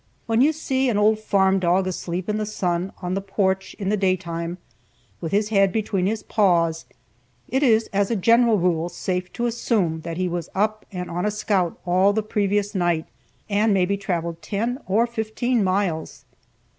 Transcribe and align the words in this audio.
When 0.25 0.41
you 0.41 0.51
see 0.51 0.89
an 0.89 0.97
old 0.97 1.19
farm 1.19 1.59
dog 1.59 1.85
asleep 1.85 2.27
in 2.27 2.39
the 2.39 2.45
sun 2.47 2.91
on 3.03 3.13
the 3.13 3.21
porch 3.21 3.75
in 3.77 3.89
the 3.89 3.95
day 3.97 4.15
time, 4.15 4.57
with 5.21 5.31
his 5.31 5.49
head 5.49 5.71
between 5.71 6.07
his 6.07 6.23
paws, 6.23 6.85
it 7.47 7.61
is, 7.61 7.87
as 7.93 8.09
a 8.09 8.15
general 8.15 8.57
rule, 8.57 8.89
safe 8.89 9.31
to 9.33 9.45
assume 9.45 10.01
that 10.01 10.17
he 10.17 10.27
was 10.27 10.49
up 10.55 10.87
and 10.91 11.11
on 11.11 11.23
a 11.27 11.29
scout 11.29 11.79
all 11.85 12.13
the 12.13 12.23
previous 12.23 12.73
night, 12.73 13.05
and 13.47 13.75
maybe 13.75 13.95
traveled 13.95 14.41
ten 14.41 14.79
or 14.87 15.05
fifteen 15.05 15.63
miles. 15.63 16.25